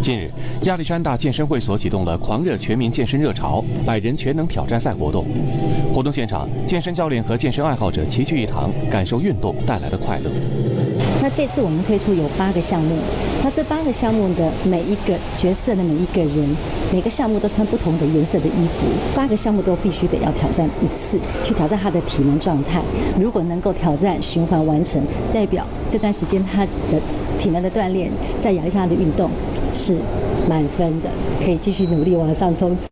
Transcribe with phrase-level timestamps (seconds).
[0.00, 0.30] 近日，
[0.62, 5.26] 亚历山大健身会所启动了狂热全民健身热潮——百人全能挑战赛活动。
[5.92, 10.30] 活动现场，健身教练和健身爱好者齐聚一堂，感受运动带来的快乐。
[11.22, 12.96] 那这次我们推出有八个项目，
[13.44, 16.48] 那这八个项目的每一个角色的每一个人，
[16.90, 22.80] 每个项目都穿不同的颜色的衣服，八个项目都必须得要挑战一次，去挑战他的体能状态。
[23.20, 26.98] 如果能够挑战循环完成，代表这段时间他的
[27.38, 29.30] 体能的锻炼，在亚历山大的运动
[29.72, 29.96] 是
[30.48, 31.08] 满分的，
[31.42, 32.89] 可以继续努力往上冲刺。